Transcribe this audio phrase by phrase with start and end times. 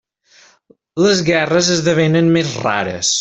[1.07, 3.07] Les guerres esdevenen més rares.